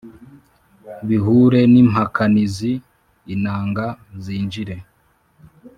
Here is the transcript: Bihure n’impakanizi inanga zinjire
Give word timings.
Bihure 1.07 1.59
n’impakanizi 1.73 2.71
inanga 3.33 3.85
zinjire 4.23 4.75